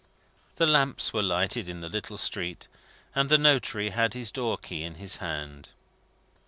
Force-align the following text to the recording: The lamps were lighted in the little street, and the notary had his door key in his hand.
The 0.55 0.65
lamps 0.65 1.13
were 1.13 1.21
lighted 1.21 1.69
in 1.69 1.81
the 1.81 1.87
little 1.87 2.17
street, 2.17 2.67
and 3.13 3.29
the 3.29 3.37
notary 3.37 3.91
had 3.91 4.15
his 4.15 4.31
door 4.31 4.57
key 4.57 4.81
in 4.81 4.95
his 4.95 5.17
hand. 5.17 5.73